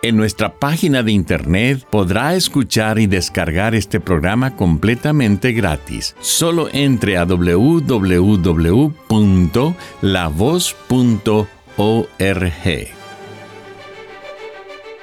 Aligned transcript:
En 0.00 0.16
nuestra 0.16 0.54
página 0.54 1.02
de 1.02 1.10
internet 1.10 1.84
podrá 1.90 2.36
escuchar 2.36 3.00
y 3.00 3.08
descargar 3.08 3.74
este 3.74 3.98
programa 3.98 4.54
completamente 4.54 5.50
gratis. 5.50 6.14
Solo 6.20 6.68
entre 6.72 7.16
a 7.16 7.24
www.lavoz.org. 7.24 8.08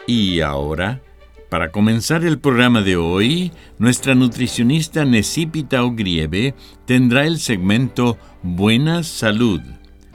Y 0.08 0.40
ahora, 0.40 1.02
para 1.50 1.72
comenzar 1.72 2.24
el 2.24 2.40
programa 2.40 2.82
de 2.82 2.96
hoy, 2.96 3.52
nuestra 3.78 4.16
nutricionista 4.16 5.04
Necipita 5.04 5.84
Ogrieve 5.84 6.56
tendrá 6.86 7.26
el 7.26 7.40
segmento 7.40 8.18
Buena 8.44 9.04
Salud. 9.04 9.60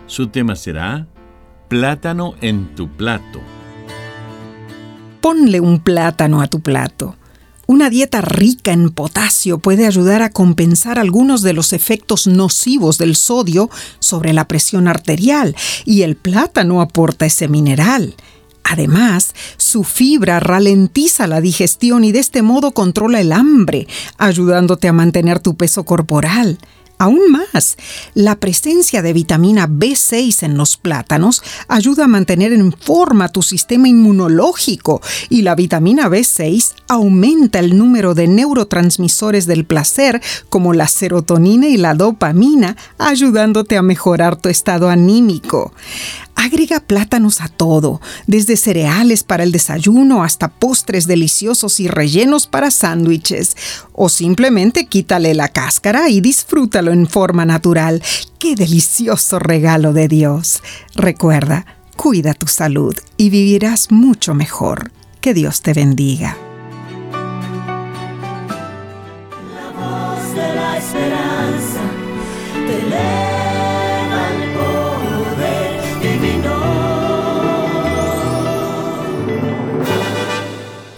Su 0.07 0.29
tema 0.29 0.57
será 0.57 1.07
Plátano 1.69 2.35
en 2.41 2.75
tu 2.75 2.89
plato 2.89 3.43
ponle 5.21 5.61
un 5.61 5.81
plátano 5.81 6.41
a 6.41 6.47
tu 6.47 6.61
plato. 6.61 7.17
Una 7.67 7.89
dieta 7.89 8.21
rica 8.21 8.73
en 8.73 8.91
potasio 8.91 9.59
puede 9.59 9.87
ayudar 9.87 10.23
a 10.23 10.31
compensar 10.31 10.99
algunos 10.99 11.43
de 11.43 11.53
los 11.53 11.73
efectos 11.73 12.27
nocivos 12.27 12.99
del 12.99 13.15
sodio 13.15 13.71
sobre 14.01 14.33
la 14.33 14.49
presión 14.49 14.89
arterial 14.89 15.55
y 15.85 16.03
el 16.03 16.17
plátano 16.17 16.81
aporta 16.81 17.27
ese 17.27 17.47
mineral. 17.47 18.17
Además, 18.65 19.35
su 19.57 19.85
fibra 19.85 20.41
ralentiza 20.41 21.27
la 21.27 21.41
digestión 21.41 22.03
y 22.05 22.13
de 22.13 22.19
este 22.19 22.43
modo 22.43 22.73
controla 22.73 23.21
el 23.21 23.33
hambre, 23.33 23.87
ayudándote 24.19 24.89
a 24.89 24.93
mantener 24.93 25.39
tu 25.39 25.55
peso 25.57 25.85
corporal. 25.85 26.59
Aún 27.01 27.31
más, 27.31 27.79
la 28.13 28.37
presencia 28.37 29.01
de 29.01 29.15
vitamina 29.15 29.67
B6 29.67 30.43
en 30.43 30.59
los 30.59 30.77
plátanos 30.77 31.43
ayuda 31.67 32.05
a 32.05 32.09
mantener 32.09 32.53
en 32.53 32.75
forma 32.75 33.31
tu 33.31 33.41
sistema 33.41 33.89
inmunológico 33.89 35.01
y 35.31 35.41
la 35.41 35.55
vitamina 35.55 36.11
B6 36.11 36.75
aumenta 36.89 37.59
el 37.59 37.79
número 37.79 38.13
de 38.13 38.29
neurotransmisores 38.29 39.47
del 39.47 39.65
placer 39.65 40.21
como 40.51 40.75
la 40.75 40.89
serotonina 40.89 41.69
y 41.69 41.79
la 41.79 41.95
dopamina, 41.95 42.77
ayudándote 42.99 43.79
a 43.79 43.83
mejorar 43.83 44.37
tu 44.37 44.51
estado 44.51 44.91
anímico. 44.91 45.73
Agrega 46.43 46.81
plátanos 46.81 47.43
a 47.43 47.49
todo, 47.49 48.01
desde 48.27 48.57
cereales 48.57 49.25
para 49.25 49.43
el 49.43 49.53
desayuno 49.53 50.25
hasta 50.25 50.49
postres 50.49 51.07
deliciosos 51.07 51.81
y 51.81 51.87
rellenos 51.87 52.47
para 52.47 52.71
sándwiches. 52.71 53.59
O 53.93 54.09
simplemente 54.09 54.87
quítale 54.87 55.35
la 55.35 55.49
cáscara 55.49 56.09
y 56.09 56.23
disfrútalo 56.23 56.93
en 56.93 57.07
forma 57.07 57.45
natural. 57.45 58.03
¡Qué 58.39 58.55
delicioso 58.55 59.39
regalo 59.39 59.93
de 59.93 60.09
Dios! 60.09 60.63
Recuerda, 60.95 61.67
cuida 61.95 62.33
tu 62.33 62.47
salud 62.47 62.97
y 63.19 63.29
vivirás 63.29 63.91
mucho 63.91 64.33
mejor. 64.33 64.93
Que 65.21 65.35
Dios 65.35 65.61
te 65.61 65.75
bendiga. 65.75 66.39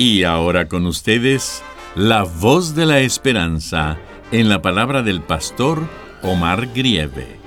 Y 0.05 0.25
ahora 0.25 0.67
con 0.67 0.87
ustedes, 0.87 1.63
la 1.95 2.25
voz 2.25 2.75
de 2.75 2.87
la 2.87 2.99
esperanza 2.99 4.01
en 4.33 4.49
la 4.49 4.61
palabra 4.61 5.05
del 5.05 5.23
pastor 5.23 5.89
Omar 6.25 6.73
Grieve. 6.75 7.39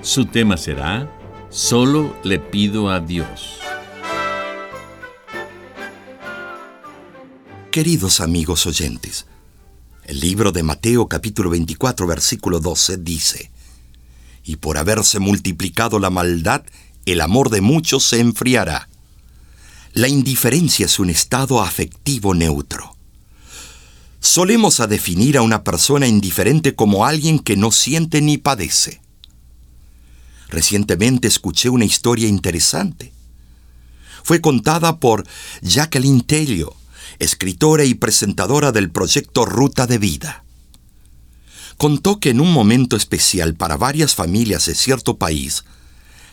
Su 0.00 0.24
tema 0.24 0.56
será, 0.56 1.14
Solo 1.50 2.16
le 2.24 2.38
pido 2.38 2.88
a 2.88 3.00
Dios. 3.00 3.58
Queridos 7.70 8.22
amigos 8.22 8.66
oyentes, 8.66 9.26
el 10.04 10.18
libro 10.18 10.50
de 10.50 10.62
Mateo 10.62 11.08
capítulo 11.08 11.50
24 11.50 12.06
versículo 12.06 12.58
12 12.58 12.96
dice, 12.96 13.50
Y 14.44 14.56
por 14.56 14.78
haberse 14.78 15.18
multiplicado 15.18 15.98
la 15.98 16.08
maldad, 16.08 16.62
el 17.04 17.20
amor 17.20 17.50
de 17.50 17.60
muchos 17.60 18.02
se 18.02 18.18
enfriará. 18.18 18.87
La 19.92 20.08
indiferencia 20.08 20.86
es 20.86 20.98
un 20.98 21.10
estado 21.10 21.60
afectivo 21.60 22.34
neutro. 22.34 22.96
Solemos 24.20 24.80
a 24.80 24.86
definir 24.86 25.36
a 25.38 25.42
una 25.42 25.64
persona 25.64 26.06
indiferente 26.06 26.74
como 26.74 27.06
alguien 27.06 27.38
que 27.38 27.56
no 27.56 27.72
siente 27.72 28.20
ni 28.20 28.36
padece. 28.36 29.00
Recientemente 30.48 31.28
escuché 31.28 31.68
una 31.68 31.84
historia 31.84 32.28
interesante. 32.28 33.12
Fue 34.22 34.40
contada 34.40 34.98
por 34.98 35.26
Jacqueline 35.62 36.22
Tello, 36.22 36.74
escritora 37.18 37.84
y 37.84 37.94
presentadora 37.94 38.72
del 38.72 38.90
proyecto 38.90 39.46
Ruta 39.46 39.86
de 39.86 39.98
Vida. 39.98 40.44
Contó 41.76 42.18
que 42.18 42.30
en 42.30 42.40
un 42.40 42.52
momento 42.52 42.96
especial 42.96 43.54
para 43.54 43.76
varias 43.76 44.14
familias 44.14 44.66
de 44.66 44.74
cierto 44.74 45.16
país, 45.16 45.64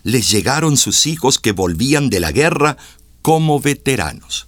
les 0.04 0.30
llegaron 0.30 0.76
sus 0.78 1.06
hijos 1.08 1.40
que 1.40 1.52
volvían 1.52 2.10
de 2.10 2.20
la 2.20 2.32
guerra 2.32 2.78
como 3.26 3.60
veteranos. 3.60 4.46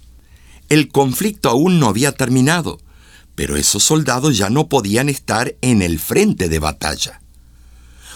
El 0.68 0.86
conflicto 0.86 1.48
aún 1.48 1.80
no 1.80 1.88
había 1.88 2.12
terminado, 2.12 2.78
pero 3.34 3.56
esos 3.56 3.82
soldados 3.82 4.38
ya 4.38 4.50
no 4.50 4.68
podían 4.68 5.08
estar 5.08 5.56
en 5.62 5.82
el 5.82 5.98
frente 5.98 6.48
de 6.48 6.60
batalla. 6.60 7.20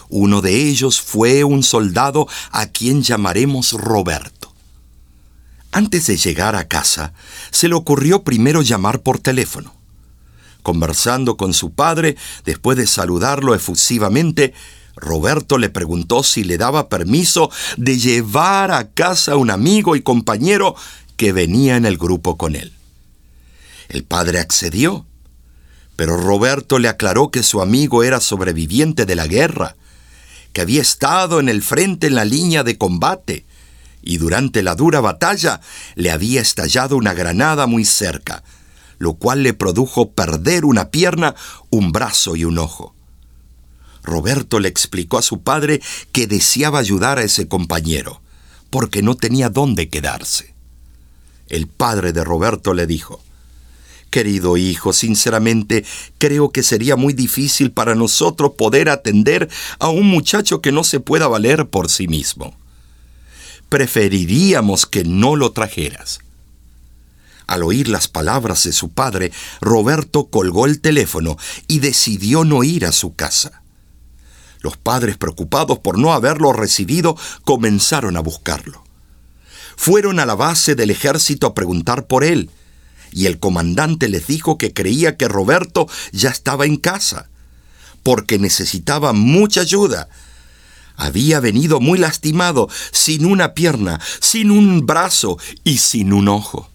Uno 0.09 0.41
de 0.41 0.69
ellos 0.69 1.01
fue 1.01 1.43
un 1.43 1.65
soldado 1.65 2.29
a 2.53 2.67
quien 2.67 3.03
llamaremos 3.03 3.73
Roberto. 3.73 4.55
Antes 5.73 6.07
de 6.07 6.17
llegar 6.17 6.55
a 6.55 6.69
casa, 6.69 7.13
se 7.51 7.67
le 7.67 7.75
ocurrió 7.75 8.23
primero 8.23 8.63
llamar 8.63 9.01
por 9.01 9.19
teléfono. 9.19 9.75
Conversando 10.63 11.37
con 11.37 11.55
su 11.55 11.73
padre, 11.73 12.17
después 12.45 12.79
de 12.79 12.87
saludarlo 12.87 13.57
efusivamente, 13.57 14.55
Roberto 14.97 15.59
le 15.59 15.71
preguntó 15.71 16.23
si 16.23 16.45
le 16.45 16.59
daba 16.59 16.89
permiso 16.89 17.51
de 17.77 17.99
llevar 17.99 18.71
a 18.71 18.91
casa 18.91 19.33
a 19.33 19.37
un 19.37 19.51
amigo 19.51 19.97
y 19.97 20.03
compañero 20.03 20.75
que 21.17 21.33
venía 21.33 21.77
en 21.77 21.87
el 21.87 21.99
grupo 21.99 22.37
con 22.37 22.57
él. 22.57 22.73
El 23.89 24.05
padre 24.05 24.39
accedió, 24.39 25.07
pero 25.97 26.17
Roberto 26.17 26.79
le 26.79 26.89
aclaró 26.89 27.31
que 27.31 27.43
su 27.43 27.63
amigo 27.63 28.03
era 28.03 28.21
sobreviviente 28.21 29.07
de 29.07 29.15
la 29.15 29.27
guerra, 29.27 29.77
que 30.53 30.61
había 30.61 30.83
estado 30.83 31.41
en 31.41 31.49
el 31.49 31.63
frente 31.63 32.07
en 32.07 32.15
la 32.15 32.25
línea 32.25 32.65
de 32.65 32.79
combate, 32.79 33.47
y 34.03 34.19
durante 34.19 34.63
la 34.63 34.75
dura 34.75 35.01
batalla 35.01 35.61
le 35.95 36.11
había 36.11 36.41
estallado 36.41 36.97
una 36.97 37.15
granada 37.15 37.67
muy 37.67 37.85
cerca, 37.85 38.43
lo 38.99 39.15
cual 39.15 39.43
le 39.43 39.55
produjo 39.55 40.11
perder 40.13 40.65
una 40.65 40.91
pierna, 40.91 41.35
un 41.71 41.93
brazo 41.93 42.37
y 42.37 42.45
un 42.45 42.59
ojo. 42.59 42.95
Roberto 44.03 44.59
le 44.59 44.69
explicó 44.69 45.19
a 45.19 45.23
su 45.23 45.43
padre 45.43 45.81
que 46.13 46.27
deseaba 46.27 46.79
ayudar 46.79 47.19
a 47.19 47.23
ese 47.23 47.49
compañero, 47.49 48.21
porque 48.71 49.03
no 49.03 49.15
tenía 49.15 49.49
dónde 49.49 49.89
quedarse. 49.89 50.55
El 51.49 51.67
padre 51.67 52.13
de 52.13 52.25
Roberto 52.25 52.75
le 52.75 52.87
dijo, 52.87 53.23
Querido 54.13 54.59
hijo, 54.59 54.93
sinceramente 54.93 55.87
creo 56.19 56.51
que 56.51 56.63
sería 56.63 56.97
muy 56.97 57.15
difícil 57.15 57.71
para 57.71 57.95
nosotros 57.95 58.53
poder 58.59 58.91
atender 58.91 59.49
a 59.79 59.89
un 59.89 60.07
muchacho 60.07 60.61
que 60.61 60.71
no 60.71 60.85
se 60.85 61.01
pueda 61.01 61.29
valer 61.29 61.69
por 61.69 61.91
sí 61.91 62.09
mismo. 62.09 62.55
Preferiríamos 63.71 64.85
que 64.85 65.05
no 65.05 65.35
lo 65.35 65.53
trajeras. 65.53 66.19
Al 67.47 67.63
oír 67.63 67.89
las 67.89 68.07
palabras 68.07 68.65
de 68.65 68.73
su 68.73 68.91
padre, 68.91 69.33
Roberto 69.63 70.27
colgó 70.27 70.67
el 70.67 70.83
teléfono 70.83 71.39
y 71.67 71.79
decidió 71.79 72.45
no 72.45 72.65
ir 72.65 72.85
a 72.85 72.93
su 72.93 73.15
casa. 73.15 73.62
Los 74.63 74.77
padres, 74.77 75.19
preocupados 75.19 75.81
por 75.81 75.99
no 75.99 76.13
haberlo 76.13 76.53
recibido, 76.53 77.17
comenzaron 77.45 78.17
a 78.17 78.21
buscarlo. 78.21 78.85
Fueron 79.77 80.21
a 80.21 80.27
la 80.27 80.37
base 80.37 80.75
del 80.75 80.91
ejército 80.91 81.47
a 81.47 81.55
preguntar 81.55 82.07
por 82.07 82.25
él, 82.25 82.49
y 83.11 83.27
el 83.27 83.39
comandante 83.39 84.09
les 84.09 84.27
dijo 84.27 84.57
que 84.57 84.73
creía 84.73 85.17
que 85.17 85.29
Roberto 85.29 85.89
ya 86.13 86.31
estaba 86.31 86.65
en 86.65 86.77
casa, 86.77 87.29
porque 88.03 88.39
necesitaba 88.39 89.13
mucha 89.13 89.61
ayuda. 89.61 90.09
Había 90.97 91.41
venido 91.41 91.81
muy 91.81 91.99
lastimado, 91.99 92.69
sin 92.93 93.27
una 93.27 93.55
pierna, 93.55 94.01
sin 94.21 94.51
un 94.51 94.87
brazo 94.87 95.39
y 95.65 95.79
sin 95.79 96.13
un 96.13 96.29
ojo. 96.29 96.72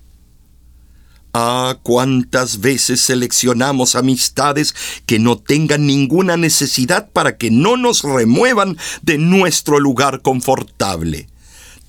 Ah, 1.39 1.77
cuántas 1.83 2.61
veces 2.61 2.99
seleccionamos 2.99 3.93
amistades 3.93 4.73
que 5.05 5.19
no 5.19 5.37
tengan 5.37 5.85
ninguna 5.85 6.35
necesidad 6.35 7.11
para 7.11 7.37
que 7.37 7.51
no 7.51 7.77
nos 7.77 8.01
remuevan 8.01 8.75
de 9.03 9.19
nuestro 9.19 9.79
lugar 9.79 10.23
confortable, 10.23 11.29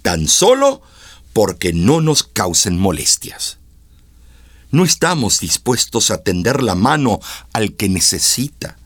tan 0.02 0.28
solo 0.28 0.82
porque 1.32 1.72
no 1.72 2.02
nos 2.02 2.24
causen 2.24 2.78
molestias. 2.78 3.56
No 4.70 4.84
estamos 4.84 5.40
dispuestos 5.40 6.10
a 6.10 6.22
tender 6.22 6.62
la 6.62 6.74
mano 6.74 7.18
al 7.54 7.72
que 7.72 7.88
necesita. 7.88 8.76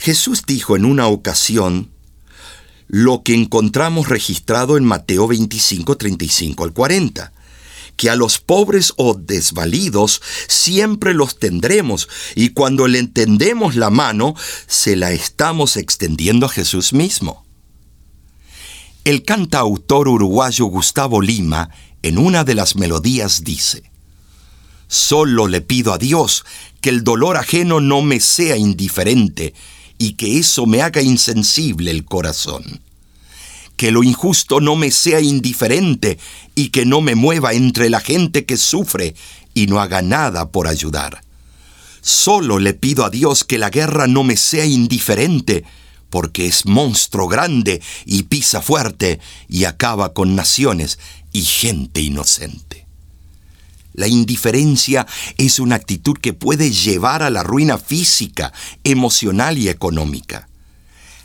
Jesús 0.00 0.42
dijo 0.44 0.74
en 0.74 0.86
una 0.86 1.06
ocasión 1.06 1.92
lo 2.88 3.22
que 3.22 3.34
encontramos 3.34 4.08
registrado 4.08 4.76
en 4.76 4.82
Mateo 4.82 5.28
25, 5.28 5.96
35 5.96 6.64
al 6.64 6.72
40 6.72 7.32
que 7.96 8.10
a 8.10 8.16
los 8.16 8.38
pobres 8.38 8.92
o 8.96 9.14
desvalidos 9.14 10.20
siempre 10.48 11.14
los 11.14 11.38
tendremos 11.38 12.08
y 12.34 12.50
cuando 12.50 12.88
le 12.88 12.98
entendemos 12.98 13.76
la 13.76 13.90
mano, 13.90 14.34
se 14.66 14.96
la 14.96 15.12
estamos 15.12 15.76
extendiendo 15.76 16.46
a 16.46 16.48
Jesús 16.48 16.92
mismo. 16.92 17.44
El 19.04 19.22
cantautor 19.22 20.08
uruguayo 20.08 20.66
Gustavo 20.66 21.20
Lima, 21.20 21.70
en 22.02 22.18
una 22.18 22.44
de 22.44 22.54
las 22.54 22.76
melodías, 22.76 23.44
dice, 23.44 23.90
Solo 24.88 25.48
le 25.48 25.60
pido 25.60 25.92
a 25.92 25.98
Dios 25.98 26.44
que 26.80 26.90
el 26.90 27.04
dolor 27.04 27.36
ajeno 27.36 27.80
no 27.80 28.02
me 28.02 28.20
sea 28.20 28.56
indiferente 28.56 29.54
y 29.98 30.12
que 30.14 30.38
eso 30.38 30.66
me 30.66 30.82
haga 30.82 31.02
insensible 31.02 31.90
el 31.90 32.04
corazón 32.04 32.83
que 33.76 33.90
lo 33.90 34.02
injusto 34.02 34.60
no 34.60 34.76
me 34.76 34.90
sea 34.90 35.20
indiferente 35.20 36.18
y 36.54 36.68
que 36.68 36.86
no 36.86 37.00
me 37.00 37.14
mueva 37.14 37.52
entre 37.52 37.90
la 37.90 38.00
gente 38.00 38.44
que 38.44 38.56
sufre 38.56 39.14
y 39.52 39.66
no 39.66 39.80
haga 39.80 40.02
nada 40.02 40.50
por 40.50 40.68
ayudar. 40.68 41.22
Solo 42.00 42.58
le 42.58 42.74
pido 42.74 43.04
a 43.04 43.10
Dios 43.10 43.44
que 43.44 43.58
la 43.58 43.70
guerra 43.70 44.06
no 44.06 44.24
me 44.24 44.36
sea 44.36 44.66
indiferente, 44.66 45.64
porque 46.10 46.46
es 46.46 46.66
monstruo 46.66 47.26
grande 47.28 47.82
y 48.04 48.24
pisa 48.24 48.60
fuerte 48.60 49.20
y 49.48 49.64
acaba 49.64 50.12
con 50.12 50.36
naciones 50.36 50.98
y 51.32 51.42
gente 51.42 52.00
inocente. 52.00 52.86
La 53.94 54.06
indiferencia 54.06 55.06
es 55.38 55.58
una 55.58 55.76
actitud 55.76 56.18
que 56.18 56.32
puede 56.32 56.70
llevar 56.70 57.22
a 57.22 57.30
la 57.30 57.42
ruina 57.42 57.78
física, 57.78 58.52
emocional 58.82 59.56
y 59.56 59.68
económica 59.68 60.48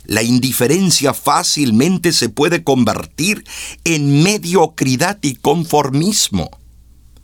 la 0.04 0.22
indiferencia 0.22 1.14
fácilmente 1.14 2.12
se 2.12 2.28
puede 2.28 2.64
convertir 2.64 3.44
en 3.84 4.22
mediocridad 4.22 5.18
y 5.22 5.34
conformismo. 5.34 6.50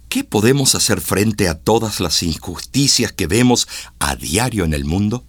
¿Qué 0.09 0.25
podemos 0.25 0.75
hacer 0.75 1.01
frente 1.01 1.49
a 1.49 1.59
todas 1.59 2.01
las 2.01 2.23
injusticias 2.23 3.13
que 3.13 3.27
vemos 3.27 3.67
a 3.99 4.17
diario 4.17 4.65
en 4.65 4.73
el 4.73 4.85
mundo? 4.85 5.25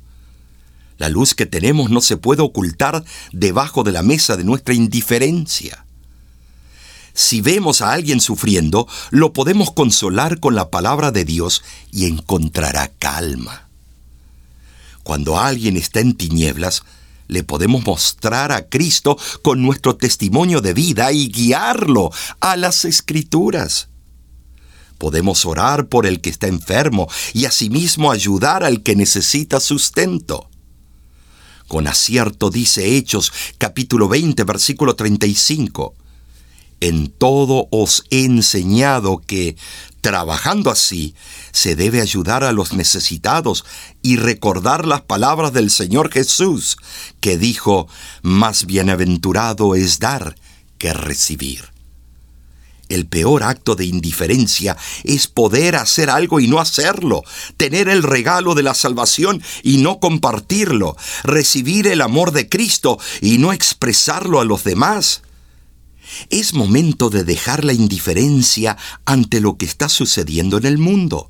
La 0.97 1.09
luz 1.09 1.35
que 1.35 1.45
tenemos 1.45 1.89
no 1.89 2.01
se 2.01 2.17
puede 2.17 2.41
ocultar 2.41 3.03
debajo 3.31 3.83
de 3.83 3.91
la 3.91 4.03
mesa 4.03 4.35
de 4.35 4.43
nuestra 4.43 4.73
indiferencia. 4.73 5.85
Si 7.13 7.41
vemos 7.41 7.81
a 7.81 7.93
alguien 7.93 8.21
sufriendo, 8.21 8.87
lo 9.09 9.33
podemos 9.33 9.71
consolar 9.71 10.39
con 10.39 10.53
la 10.53 10.69
palabra 10.69 11.11
de 11.11 11.25
Dios 11.25 11.63
y 11.91 12.05
encontrará 12.05 12.91
calma. 12.99 13.67
Cuando 15.01 15.39
alguien 15.39 15.77
está 15.77 15.99
en 15.99 16.13
tinieblas, 16.13 16.83
le 17.27 17.43
podemos 17.43 17.85
mostrar 17.85 18.51
a 18.51 18.67
Cristo 18.67 19.17
con 19.41 19.61
nuestro 19.61 19.95
testimonio 19.95 20.61
de 20.61 20.73
vida 20.73 21.11
y 21.11 21.29
guiarlo 21.29 22.11
a 22.39 22.55
las 22.55 22.85
escrituras. 22.85 23.89
Podemos 24.97 25.45
orar 25.45 25.87
por 25.87 26.05
el 26.05 26.21
que 26.21 26.29
está 26.29 26.47
enfermo 26.47 27.07
y 27.33 27.45
asimismo 27.45 28.11
ayudar 28.11 28.63
al 28.63 28.81
que 28.81 28.95
necesita 28.95 29.59
sustento. 29.59 30.49
Con 31.67 31.87
acierto 31.87 32.49
dice 32.49 32.95
Hechos 32.95 33.31
capítulo 33.57 34.07
20 34.07 34.43
versículo 34.43 34.95
35. 34.95 35.93
En 36.79 37.07
todo 37.07 37.67
os 37.71 38.03
he 38.11 38.23
enseñado 38.25 39.17
que, 39.25 39.57
trabajando 40.01 40.69
así, 40.69 41.15
se 41.51 41.75
debe 41.75 42.01
ayudar 42.01 42.43
a 42.43 42.51
los 42.51 42.73
necesitados 42.73 43.65
y 44.03 44.17
recordar 44.17 44.85
las 44.85 45.01
palabras 45.01 45.53
del 45.53 45.71
Señor 45.71 46.11
Jesús, 46.11 46.77
que 47.19 47.37
dijo, 47.37 47.87
más 48.21 48.65
bienaventurado 48.67 49.73
es 49.73 49.99
dar 49.99 50.35
que 50.77 50.93
recibir. 50.93 51.77
El 52.89 53.05
peor 53.05 53.43
acto 53.43 53.75
de 53.75 53.85
indiferencia 53.85 54.77
es 55.03 55.27
poder 55.27 55.75
hacer 55.75 56.09
algo 56.09 56.39
y 56.39 56.47
no 56.47 56.59
hacerlo, 56.59 57.23
tener 57.57 57.89
el 57.89 58.01
regalo 58.01 58.55
de 58.55 58.63
la 58.63 58.73
salvación 58.73 59.41
y 59.61 59.77
no 59.77 59.99
compartirlo, 59.99 60.95
recibir 61.23 61.87
el 61.87 62.01
amor 62.01 62.31
de 62.31 62.47
Cristo 62.47 62.97
y 63.19 63.39
no 63.39 63.51
expresarlo 63.51 64.39
a 64.39 64.45
los 64.45 64.63
demás. 64.63 65.21
Es 66.29 66.53
momento 66.53 67.09
de 67.09 67.23
dejar 67.23 67.63
la 67.63 67.73
indiferencia 67.73 68.77
ante 69.05 69.41
lo 69.41 69.57
que 69.57 69.65
está 69.65 69.89
sucediendo 69.89 70.57
en 70.57 70.65
el 70.65 70.77
mundo. 70.77 71.29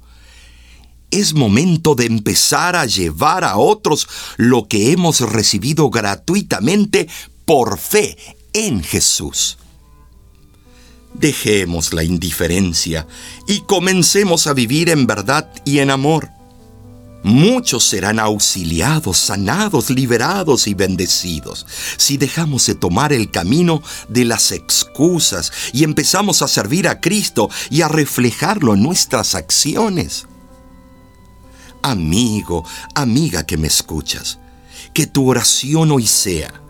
Es 1.10 1.34
momento 1.34 1.96
de 1.96 2.06
empezar 2.06 2.76
a 2.76 2.86
llevar 2.86 3.44
a 3.44 3.58
otros 3.58 4.08
lo 4.36 4.68
que 4.68 4.92
hemos 4.92 5.22
recibido 5.22 5.90
gratuitamente 5.90 7.08
por 7.46 7.80
fe 7.80 8.18
en 8.54 8.84
Jesús. 8.84 9.58
Dejemos 11.14 11.94
la 11.94 12.04
indiferencia 12.04 13.08
y 13.48 13.62
comencemos 13.62 14.48
a 14.48 14.54
vivir 14.54 14.90
en 14.90 15.07
verdad 15.07 15.50
y 15.66 15.80
en 15.80 15.90
amor. 15.90 16.37
Muchos 17.28 17.84
serán 17.84 18.19
auxiliados, 18.19 19.18
sanados, 19.18 19.90
liberados 19.90 20.66
y 20.66 20.74
bendecidos 20.74 21.68
si 21.98 22.16
dejamos 22.16 22.66
de 22.68 22.76
tomar 22.76 23.12
el 23.12 23.31
camino 23.31 23.84
de 24.07 24.24
las 24.24 24.54
excusas 24.54 25.52
y 25.74 25.84
empezamos 25.84 26.42
a 26.42 26.48
servir 26.48 26.88
a 26.88 27.02
Cristo 27.02 27.50
y 27.69 27.81
a 27.81 27.90
reflejarlo 27.90 28.76
en 28.76 28.81
nuestras 28.81 29.36
acciones. 29.36 30.26
Amigo, 31.81 32.64
amiga 32.96 33.46
que 33.46 33.57
me 33.57 33.68
escuchas, 33.68 34.40
que 34.94 35.06
tu 35.06 35.30
oración 35.30 35.92
hoy 35.92 36.07
sea 36.07 36.62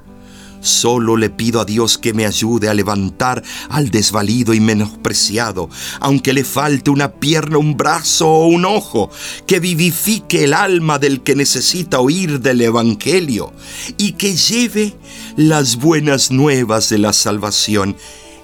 Solo 0.68 1.16
le 1.16 1.30
pido 1.30 1.62
a 1.62 1.66
Dios 1.66 1.98
que 1.98 2.14
me 2.14 2.26
ayude 2.26 2.68
a 2.68 2.74
levantar 2.74 3.42
al 3.70 3.90
desvalido 3.90 4.54
y 4.54 4.60
menospreciado, 4.60 5.70
aunque 6.02 6.34
le 6.34 6.44
falte 6.44 6.90
una 6.90 7.14
pierna, 7.14 7.58
un 7.58 7.78
brazo 7.78 8.28
o 8.28 8.48
un 8.48 8.66
ojo, 8.66 9.10
que 9.46 9.60
vivifique 9.60 10.44
el 10.44 10.54
alma 10.54 11.00
del 11.00 11.22
que 11.22 11.36
necesita 11.36 12.00
oír 12.00 12.42
del 12.42 12.62
Evangelio 12.62 13.54
y 13.98 14.12
que 14.14 14.36
lleve 14.36 14.98
las 15.38 15.78
buenas 15.78 16.32
nuevas 16.32 16.90
de 16.90 16.98
la 16.98 17.14
salvación 17.14 17.96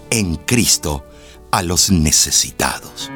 en 0.10 0.36
Cristo 0.36 1.06
a 1.51 1.62
los 1.62 1.92
necesitados. 1.92 3.12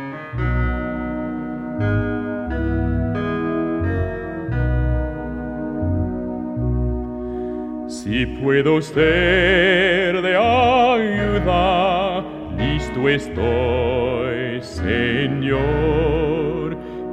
Si 7.88 8.26
puedo 8.26 8.82
ser 8.82 10.22
de 10.22 10.36
ayuda, 10.36 12.22
listo 12.58 13.08
estoy, 13.08 14.62
Señor. 14.62 15.58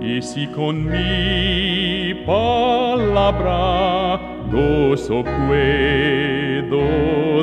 Y 0.00 0.20
si 0.20 0.48
con 0.48 0.84
mi 0.84 2.12
palabra 2.26 4.20
gozo 4.50 5.22
puedo 5.46 6.82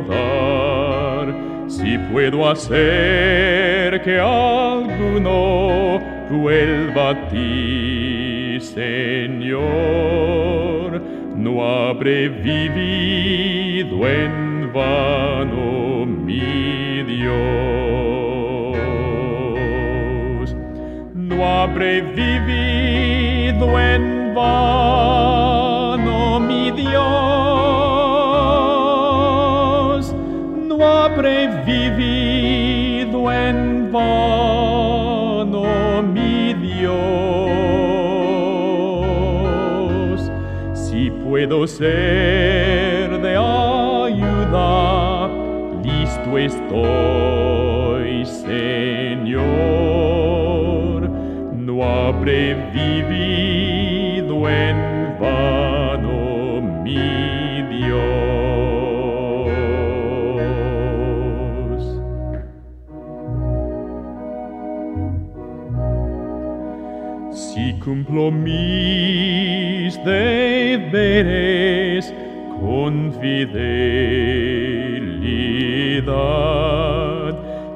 dar, 0.01 1.33
si 1.69 1.97
puedo 2.11 2.49
hacer 2.49 4.01
que 4.01 4.19
alguno 4.19 6.01
vuelva 6.29 7.11
a 7.11 7.29
ti, 7.29 8.57
Señor 8.59 10.50
no 11.91 11.97
habré 11.97 12.29
vivido 12.29 14.07
en 14.07 14.71
vano, 14.71 16.05
mi 16.05 17.03
Dios. 17.03 17.35
no 21.13 21.45
habré 21.45 22.01
vivido 22.01 23.77
en 23.77 24.33
vano, 24.33 25.70
puedo 41.23 41.67
ser 41.67 43.09
de 43.21 43.35
ayuda, 43.37 45.29
listo 45.83 46.37
estoy, 46.37 48.25
Señor. 48.25 49.41
No 51.55 51.83
habré 51.83 52.55
vivido 52.73 54.49
en 54.49 54.90
Si 67.33 67.73
cumplo 67.79 68.29
mis 68.29 69.95
deberes 70.03 71.33
con 72.59 73.13
fidelidad, 73.21 73.71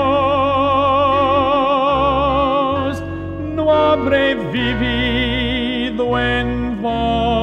No 3.56 3.72
habré 3.74 4.36
vivido 4.36 6.20
en 6.20 6.82
vano, 6.82 7.35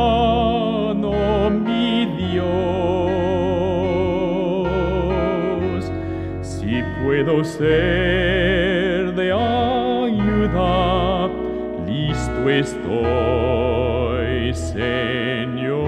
ser 7.45 9.13
de 9.15 9.33
ayuda, 9.33 11.29
listo 11.87 12.51
estoy, 12.51 14.53
Señor. 14.55 15.83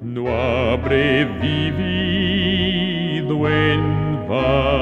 No 0.00 0.28
habré 0.28 1.24
vivido 1.40 3.48
en 3.48 4.28
vano, 4.28 4.81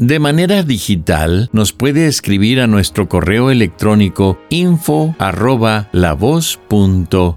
De 0.00 0.18
manera 0.18 0.62
digital, 0.62 1.50
nos 1.52 1.74
puede 1.74 2.06
escribir 2.06 2.62
a 2.62 2.66
nuestro 2.66 3.06
correo 3.06 3.50
electrónico 3.50 4.40
info 4.48 5.14
arroba 5.18 5.90
lavoz.org. 5.92 7.28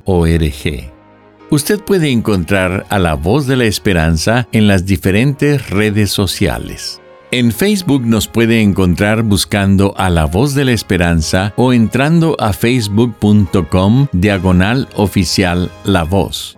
Usted 1.50 1.79
puede 1.82 2.10
encontrar 2.10 2.86
a 2.88 3.00
la 3.00 3.15
voz 3.15 3.48
de 3.48 3.58
la 3.58 3.65
esperanza 3.65 4.48
en 4.53 4.70
las 4.70 4.86
diferentes 4.86 5.70
redes 5.72 6.12
sociales. 6.12 7.01
En 7.32 7.51
Facebook 7.51 8.05
nos 8.05 8.29
puede 8.29 8.62
encontrar 8.62 9.24
buscando 9.24 9.93
a 9.98 10.10
la 10.10 10.24
voz 10.24 10.55
de 10.55 10.63
la 10.63 10.72
esperanza 10.72 11.53
o 11.58 11.74
entrando 11.74 12.38
a 12.39 12.53
facebook.com 12.53 14.08
diagonal 14.13 14.88
oficial 14.96 15.70
la 15.84 16.03
voz. 16.03 16.58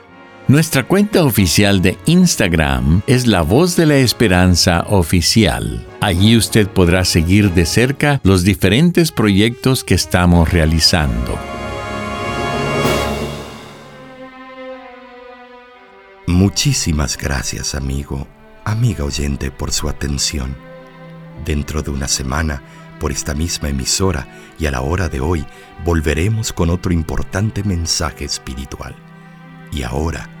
Nuestra 0.51 0.85
cuenta 0.85 1.23
oficial 1.23 1.81
de 1.81 1.97
Instagram 2.07 3.03
es 3.07 3.25
La 3.25 3.41
Voz 3.41 3.77
de 3.77 3.85
la 3.85 3.95
Esperanza 3.95 4.85
Oficial. 4.89 5.87
Allí 6.01 6.35
usted 6.35 6.67
podrá 6.67 7.05
seguir 7.05 7.53
de 7.53 7.65
cerca 7.65 8.19
los 8.25 8.43
diferentes 8.43 9.13
proyectos 9.13 9.85
que 9.85 9.93
estamos 9.93 10.51
realizando. 10.51 11.39
Muchísimas 16.27 17.17
gracias, 17.17 17.73
amigo, 17.73 18.27
amiga 18.65 19.05
oyente, 19.05 19.51
por 19.51 19.71
su 19.71 19.87
atención. 19.87 20.57
Dentro 21.45 21.81
de 21.81 21.91
una 21.91 22.09
semana, 22.09 22.61
por 22.99 23.13
esta 23.13 23.33
misma 23.33 23.69
emisora 23.69 24.27
y 24.59 24.65
a 24.65 24.71
la 24.71 24.81
hora 24.81 25.07
de 25.07 25.21
hoy, 25.21 25.45
volveremos 25.85 26.51
con 26.51 26.69
otro 26.69 26.91
importante 26.91 27.63
mensaje 27.63 28.25
espiritual. 28.25 28.93
Y 29.71 29.83
ahora 29.83 30.40